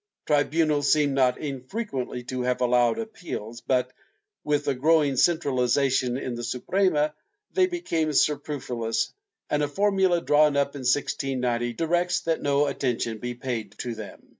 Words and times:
* 0.15 0.25
Tribunals 0.25 0.91
seem 0.91 1.13
not 1.13 1.37
infrequently 1.37 2.23
to 2.23 2.41
have 2.41 2.59
allowed 2.61 2.97
appeals, 2.97 3.61
but, 3.61 3.93
with 4.43 4.65
the 4.65 4.73
growing 4.73 5.13
centrahzation 5.13 6.19
in 6.19 6.33
the 6.33 6.43
Suprema, 6.43 7.13
they 7.53 7.67
became 7.67 8.11
superfluous 8.11 9.13
and 9.51 9.61
a 9.61 9.67
formula, 9.67 10.19
drawn 10.19 10.57
up 10.57 10.73
in 10.73 10.79
1690, 10.79 11.73
directs 11.73 12.21
that 12.21 12.41
no 12.41 12.65
attention 12.65 13.19
be 13.19 13.35
paid 13.35 13.73
to 13.77 13.93
them. 13.93 14.27